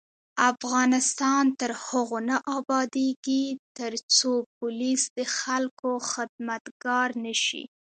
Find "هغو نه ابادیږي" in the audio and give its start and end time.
1.85-3.43